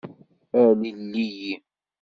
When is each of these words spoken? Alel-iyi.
Alel-iyi. 0.61 1.53